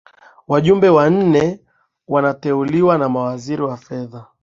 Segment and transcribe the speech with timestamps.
[0.47, 1.59] wajumbe wanne
[2.07, 4.25] wanateuliwa na waziri wa fedha